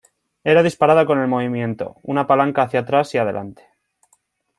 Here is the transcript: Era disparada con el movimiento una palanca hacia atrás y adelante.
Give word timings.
Era 0.43 0.63
disparada 0.63 1.05
con 1.05 1.19
el 1.21 1.27
movimiento 1.27 1.97
una 2.01 2.25
palanca 2.25 2.63
hacia 2.63 2.79
atrás 2.79 3.13
y 3.13 3.19
adelante. 3.19 3.67